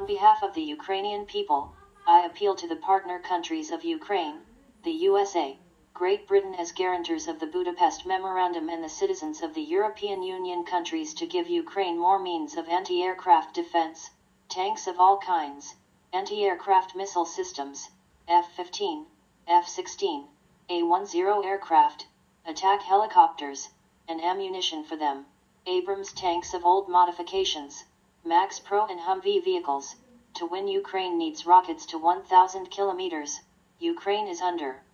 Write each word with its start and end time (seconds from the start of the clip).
On 0.00 0.06
behalf 0.06 0.42
of 0.42 0.54
the 0.54 0.62
Ukrainian 0.62 1.26
people, 1.26 1.74
I 2.06 2.20
appeal 2.20 2.54
to 2.54 2.66
the 2.66 2.74
partner 2.74 3.18
countries 3.18 3.70
of 3.70 3.84
Ukraine, 3.84 4.40
the 4.82 4.92
USA, 4.92 5.58
Great 5.92 6.26
Britain 6.26 6.54
as 6.54 6.72
guarantors 6.72 7.28
of 7.28 7.38
the 7.38 7.46
Budapest 7.46 8.06
Memorandum 8.06 8.70
and 8.70 8.82
the 8.82 8.88
citizens 8.88 9.42
of 9.42 9.52
the 9.52 9.60
European 9.60 10.22
Union 10.22 10.64
countries 10.64 11.12
to 11.12 11.26
give 11.26 11.50
Ukraine 11.50 11.98
more 11.98 12.18
means 12.18 12.56
of 12.56 12.66
anti-aircraft 12.66 13.52
defense, 13.52 14.08
tanks 14.48 14.86
of 14.86 14.98
all 14.98 15.18
kinds, 15.18 15.76
anti-aircraft 16.14 16.94
missile 16.94 17.26
systems, 17.26 17.90
F-15, 18.26 19.04
F-16, 19.46 20.28
A-10 20.70 21.44
aircraft, 21.44 22.06
attack 22.46 22.80
helicopters, 22.80 23.68
and 24.08 24.24
ammunition 24.24 24.82
for 24.82 24.96
them, 24.96 25.26
Abrams 25.66 26.10
tanks 26.14 26.54
of 26.54 26.64
old 26.64 26.88
modifications, 26.88 27.84
MaxxPro 28.26 28.90
and 28.90 29.00
Humvee 29.00 29.42
vehicles. 29.42 29.96
To 30.34 30.44
win 30.44 30.68
Ukraine 30.68 31.16
needs 31.16 31.46
rockets 31.46 31.86
to 31.86 31.96
1,000 31.96 32.70
kilometers, 32.70 33.40
Ukraine 33.78 34.28
is 34.28 34.42
under 34.42 34.84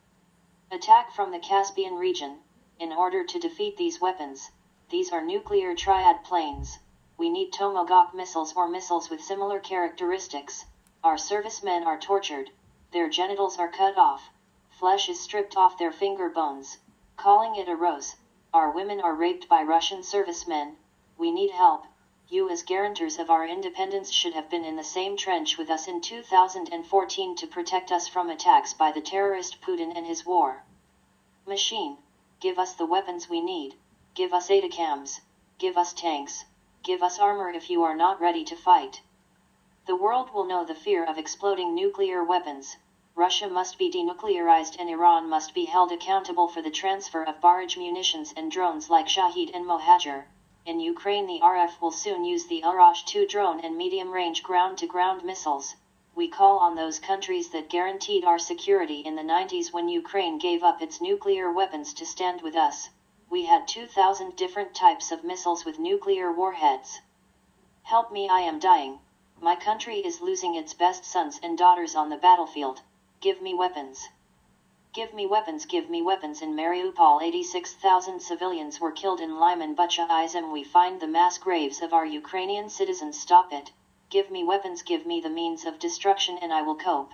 attack 0.71 1.11
from 1.11 1.33
the 1.33 1.41
Caspian 1.41 1.95
region. 1.97 2.39
In 2.79 2.93
order 2.93 3.25
to 3.25 3.39
defeat 3.41 3.77
these 3.77 4.01
weapons, 4.01 4.53
these 4.91 5.13
are 5.13 5.21
nuclear 5.21 5.75
triad 5.75 6.23
planes. 6.23 6.79
We 7.17 7.29
need 7.29 7.53
Tomahawk 7.53 8.15
missiles 8.15 8.53
or 8.55 8.69
missiles 8.69 9.11
with 9.11 9.21
similar 9.21 9.59
characteristics. 9.59 10.65
Our 11.03 11.19
servicemen 11.19 11.83
are 11.83 11.99
tortured, 11.99 12.51
their 12.93 13.09
genitals 13.09 13.59
are 13.59 13.69
cut 13.69 13.99
off, 13.99 14.31
flesh 14.71 15.09
is 15.09 15.19
stripped 15.19 15.57
off 15.57 15.77
their 15.79 15.91
finger 15.91 16.29
bones, 16.29 16.79
calling 17.17 17.57
it 17.57 17.69
a 17.69 17.75
rose. 17.75 18.15
Our 18.55 18.71
women 18.71 19.01
are 19.01 19.15
raped 19.15 19.49
by 19.49 19.65
Russian 19.65 20.05
servicemen. 20.05 20.77
We 21.19 21.33
need 21.33 21.51
help. 21.51 21.87
You, 22.29 22.51
as 22.51 22.65
guarantors 22.65 23.21
of 23.21 23.31
our 23.31 23.47
independence, 23.47 24.11
should 24.11 24.35
have 24.35 24.51
been 24.51 24.65
in 24.65 24.75
the 24.75 24.83
same 24.83 25.17
trench 25.17 25.57
with 25.57 25.71
us 25.71 25.87
in 25.87 26.01
2014 26.01 27.37
to 27.37 27.47
protect 27.47 27.93
us 27.93 28.09
from 28.09 28.31
attacks 28.31 28.75
by 28.75 28.91
the 28.91 29.01
terrorist 29.01 29.61
Putin 29.61 29.97
and 29.97 30.05
his 30.05 30.27
war 30.27 30.65
machine. 31.47 31.99
Give 32.41 32.59
us 32.59 32.75
the 32.75 32.85
weapons 32.85 33.29
we 33.29 33.41
need. 33.41 33.77
Give 34.15 34.33
us 34.33 34.49
ATACMS. 34.49 35.21
Give 35.59 35.79
us 35.79 35.93
tanks. 35.93 36.45
Give 36.83 37.01
us 37.01 37.21
armor 37.21 37.49
if 37.49 37.71
you 37.71 37.85
are 37.85 37.95
not 37.95 38.19
ready 38.19 38.43
to 38.47 38.57
fight. 38.57 39.03
The 39.87 39.95
world 39.95 40.35
will 40.35 40.45
know 40.45 40.65
the 40.65 40.75
fear 40.75 41.05
of 41.05 41.19
exploding 41.19 41.77
nuclear 41.77 42.25
weapons. 42.25 42.77
Russia 43.15 43.49
must 43.49 43.79
be 43.79 43.89
denuclearized 43.89 44.75
and 44.81 44.91
Iran 44.91 45.29
must 45.29 45.55
be 45.55 45.67
held 45.67 45.93
accountable 45.93 46.49
for 46.49 46.61
the 46.61 46.73
transfer 46.73 47.23
of 47.23 47.41
barrage 47.41 47.77
munitions 47.77 48.33
and 48.37 48.51
drones 48.51 48.91
like 48.91 49.09
Shahed 49.09 49.53
and 49.55 49.65
Mohajer. 49.65 50.25
In 50.67 50.81
Ukraine, 50.81 51.29
the 51.29 51.39
RF 51.39 51.81
will 51.81 51.93
soon 51.93 52.25
use 52.25 52.49
the 52.49 52.63
Arash 52.63 53.05
2 53.05 53.25
drone 53.25 53.61
and 53.61 53.77
medium 53.77 54.11
range 54.11 54.43
ground 54.43 54.79
to 54.79 54.87
ground 54.89 55.23
missiles. 55.23 55.77
We 56.17 56.27
call 56.27 56.59
on 56.59 56.75
those 56.75 56.99
countries 56.99 57.51
that 57.51 57.69
guaranteed 57.69 58.25
our 58.25 58.41
security 58.41 58.99
in 58.99 59.15
the 59.15 59.23
90s 59.23 59.73
when 59.73 59.89
Ukraine 59.89 60.39
gave 60.39 60.65
up 60.65 60.83
its 60.83 61.01
nuclear 61.01 61.53
weapons 61.53 61.95
to 61.95 62.05
stand 62.05 62.43
with 62.43 62.57
us. 62.57 62.91
We 63.31 63.45
had 63.45 63.69
2,000 63.69 64.35
different 64.35 64.75
types 64.75 65.13
of 65.13 65.23
missiles 65.23 65.65
with 65.65 65.79
nuclear 65.79 66.33
warheads. 66.33 67.01
Help 67.85 68.11
me, 68.11 68.29
I 68.29 68.41
am 68.41 68.59
dying. 68.59 68.99
My 69.41 69.55
country 69.55 69.99
is 69.99 70.21
losing 70.21 70.57
its 70.57 70.75
best 70.75 71.05
sons 71.05 71.39
and 71.45 71.57
daughters 71.57 71.95
on 71.95 72.09
the 72.09 72.17
battlefield. 72.17 72.83
Give 73.21 73.41
me 73.41 73.55
weapons. 73.55 74.09
Give 74.97 75.13
me 75.13 75.27
weapons, 75.27 75.67
give 75.67 75.91
me 75.91 76.01
weapons. 76.01 76.41
In 76.41 76.57
Mariupol, 76.57 77.21
86,000 77.21 78.19
civilians 78.19 78.81
were 78.81 78.91
killed 78.91 79.21
in 79.21 79.39
Lyman 79.39 79.77
Bucha 79.77 80.09
Izium. 80.09 80.51
We 80.51 80.65
find 80.65 80.99
the 80.99 81.07
mass 81.07 81.37
graves 81.37 81.83
of 81.83 81.93
our 81.93 82.07
Ukrainian 82.07 82.71
citizens. 82.71 83.21
Stop 83.21 83.53
it. 83.53 83.73
Give 84.09 84.31
me 84.31 84.43
weapons, 84.43 84.81
give 84.81 85.05
me 85.05 85.21
the 85.21 85.29
means 85.29 85.67
of 85.67 85.79
destruction, 85.79 86.39
and 86.41 86.51
I 86.51 86.63
will 86.63 86.77
cope. 86.77 87.13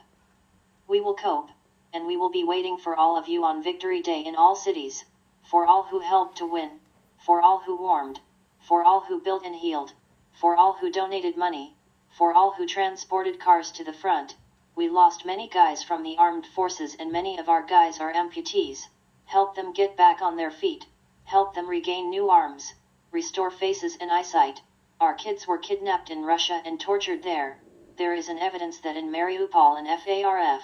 We 0.86 1.00
will 1.00 1.16
cope, 1.16 1.50
and 1.92 2.06
we 2.06 2.16
will 2.16 2.30
be 2.30 2.44
waiting 2.44 2.78
for 2.78 2.94
all 2.94 3.16
of 3.16 3.26
you 3.26 3.42
on 3.42 3.64
Victory 3.64 4.00
Day 4.00 4.20
in 4.20 4.36
all 4.36 4.54
cities, 4.54 5.04
for 5.42 5.66
all 5.66 5.82
who 5.82 5.98
helped 5.98 6.36
to 6.38 6.46
win, 6.46 6.78
for 7.18 7.42
all 7.42 7.58
who 7.66 7.74
warmed, 7.74 8.20
for 8.60 8.84
all 8.84 9.00
who 9.00 9.18
built 9.20 9.44
and 9.44 9.56
healed, 9.56 9.92
for 10.40 10.54
all 10.54 10.74
who 10.74 10.88
donated 10.88 11.36
money, 11.36 11.74
for 12.16 12.32
all 12.32 12.52
who 12.52 12.64
transported 12.64 13.40
cars 13.40 13.72
to 13.72 13.82
the 13.82 13.92
front 13.92 14.36
we 14.74 14.88
lost 14.88 15.24
many 15.24 15.48
guys 15.48 15.82
from 15.82 16.02
the 16.02 16.16
armed 16.16 16.46
forces 16.46 16.94
and 16.94 17.12
many 17.12 17.38
of 17.38 17.48
our 17.48 17.62
guys 17.62 18.00
are 18.00 18.12
amputees. 18.12 18.88
Help 19.26 19.54
them 19.54 19.72
get 19.72 19.96
back 19.96 20.22
on 20.22 20.36
their 20.36 20.50
feet. 20.50 20.86
Help 21.24 21.54
them 21.54 21.68
regain 21.68 22.08
new 22.08 22.30
arms. 22.30 22.74
Restore 23.10 23.50
faces 23.50 23.96
and 24.00 24.10
eyesight. 24.10 24.62
Our 24.98 25.14
kids 25.14 25.46
were 25.46 25.58
kidnapped 25.58 26.08
in 26.10 26.24
Russia 26.24 26.62
and 26.64 26.80
tortured 26.80 27.22
there. 27.22 27.62
There 27.96 28.14
is 28.14 28.28
an 28.28 28.38
evidence 28.38 28.80
that 28.80 28.96
in 28.96 29.10
Mariupol 29.10 29.78
an 29.78 29.86
FARF 29.86 30.62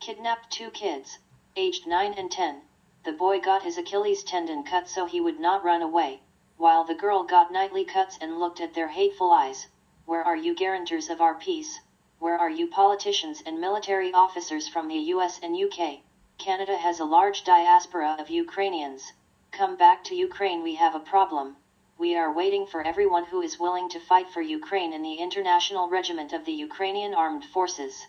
kidnapped 0.00 0.50
two 0.50 0.70
kids, 0.70 1.18
aged 1.56 1.86
9 1.86 2.14
and 2.14 2.30
10. 2.30 2.62
The 3.04 3.12
boy 3.12 3.40
got 3.40 3.62
his 3.62 3.78
Achilles 3.78 4.24
tendon 4.24 4.64
cut 4.64 4.88
so 4.88 5.06
he 5.06 5.20
would 5.20 5.38
not 5.38 5.64
run 5.64 5.82
away, 5.82 6.20
while 6.56 6.84
the 6.84 6.94
girl 6.94 7.22
got 7.22 7.52
nightly 7.52 7.84
cuts 7.84 8.18
and 8.20 8.38
looked 8.38 8.60
at 8.60 8.74
their 8.74 8.88
hateful 8.88 9.32
eyes. 9.32 9.68
Where 10.04 10.22
are 10.22 10.36
you 10.36 10.54
guarantors 10.54 11.08
of 11.08 11.20
our 11.20 11.36
peace? 11.36 11.80
Where 12.24 12.38
are 12.38 12.48
you 12.48 12.68
politicians 12.68 13.42
and 13.44 13.60
military 13.60 14.10
officers 14.10 14.66
from 14.66 14.88
the 14.88 15.12
US 15.12 15.38
and 15.40 15.54
UK? 15.54 15.98
Canada 16.38 16.78
has 16.78 16.98
a 16.98 17.04
large 17.04 17.44
diaspora 17.44 18.16
of 18.18 18.30
Ukrainians. 18.30 19.12
Come 19.52 19.76
back 19.76 20.02
to 20.04 20.14
Ukraine, 20.14 20.62
we 20.62 20.76
have 20.76 20.94
a 20.94 21.00
problem. 21.00 21.58
We 21.98 22.16
are 22.16 22.32
waiting 22.32 22.66
for 22.66 22.80
everyone 22.80 23.26
who 23.26 23.42
is 23.42 23.60
willing 23.60 23.90
to 23.90 24.00
fight 24.00 24.30
for 24.30 24.40
Ukraine 24.40 24.94
in 24.94 25.02
the 25.02 25.16
International 25.16 25.90
Regiment 25.90 26.32
of 26.32 26.46
the 26.46 26.54
Ukrainian 26.54 27.12
Armed 27.12 27.44
Forces. 27.44 28.06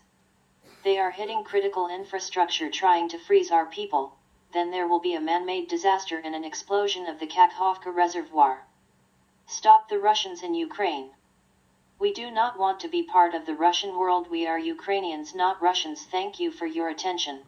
They 0.85 0.97
are 0.97 1.11
hitting 1.11 1.43
critical 1.43 1.89
infrastructure 1.89 2.69
trying 2.69 3.09
to 3.09 3.19
freeze 3.19 3.51
our 3.51 3.65
people. 3.65 4.15
Then 4.53 4.71
there 4.71 4.87
will 4.87 5.01
be 5.01 5.15
a 5.15 5.19
man 5.19 5.45
made 5.45 5.67
disaster 5.67 6.21
and 6.23 6.33
an 6.33 6.45
explosion 6.45 7.05
of 7.05 7.19
the 7.19 7.27
Kakhovka 7.27 7.93
Reservoir. 7.93 8.65
Stop 9.45 9.89
the 9.89 9.99
Russians 9.99 10.41
in 10.41 10.53
Ukraine. 10.53 11.11
We 11.97 12.11
do 12.11 12.29
not 12.29 12.59
want 12.59 12.81
to 12.81 12.89
be 12.89 13.03
part 13.03 13.33
of 13.33 13.45
the 13.45 13.55
Russian 13.55 13.97
world. 13.97 14.29
We 14.29 14.45
are 14.45 14.59
Ukrainians, 14.59 15.33
not 15.33 15.61
Russians. 15.61 16.03
Thank 16.03 16.41
you 16.41 16.51
for 16.51 16.65
your 16.65 16.89
attention. 16.89 17.43